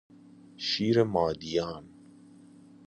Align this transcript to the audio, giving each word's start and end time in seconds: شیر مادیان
شیر 0.57 1.03
مادیان 1.03 1.85